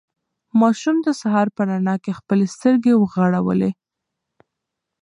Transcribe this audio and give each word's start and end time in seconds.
ماشوم 0.61 0.97
د 1.05 1.07
سهار 1.21 1.47
په 1.55 1.61
رڼا 1.69 1.95
کې 2.03 2.17
خپلې 2.19 2.45
سترګې 2.55 2.93
وغړولې. 2.97 3.71